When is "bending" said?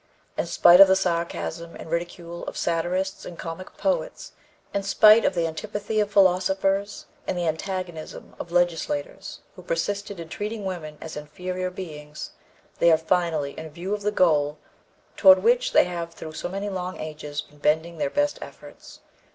17.59-17.99